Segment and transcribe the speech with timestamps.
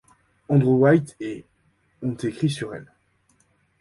[0.49, 1.45] Andrew White et
[2.01, 2.91] ont écrit sur elle.